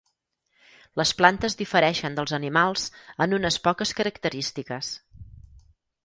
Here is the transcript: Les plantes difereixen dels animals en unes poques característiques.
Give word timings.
Les 0.99 1.09
plantes 1.17 1.55
difereixen 1.59 2.15
dels 2.19 2.33
animals 2.37 2.85
en 3.25 3.35
unes 3.39 3.59
poques 3.67 3.91
característiques. 4.01 4.89